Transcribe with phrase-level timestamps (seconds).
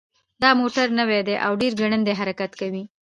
[0.41, 2.83] دا موټر نوی ده او ډېر ګړندی حرکت کوي